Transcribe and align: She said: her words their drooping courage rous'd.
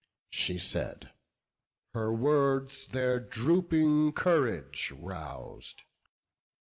She 0.31 0.57
said: 0.57 1.11
her 1.93 2.11
words 2.11 2.87
their 2.87 3.19
drooping 3.19 4.13
courage 4.13 4.91
rous'd. 4.99 5.83